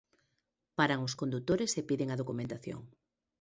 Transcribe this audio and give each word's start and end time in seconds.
Paran 0.77 0.99
os 1.07 1.17
condutores 1.21 1.71
e 1.79 1.81
piden 1.89 2.09
a 2.11 2.19
documentación. 2.21 2.81